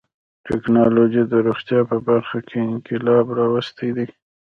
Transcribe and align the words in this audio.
ټکنالوجي 0.47 1.23
د 1.27 1.33
روغتیا 1.47 1.79
په 1.89 1.97
برخه 2.07 2.39
کې 2.49 2.57
انقلاب 2.71 3.25
راوستی 3.39 3.89
دی. 3.97 4.07